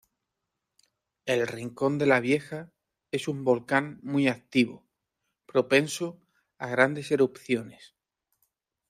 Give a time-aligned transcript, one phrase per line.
[1.27, 2.71] El Rincón de la Vieja
[3.11, 4.89] es un volcán muy activo,
[5.45, 6.19] propenso
[6.57, 7.93] a grandes erupciones.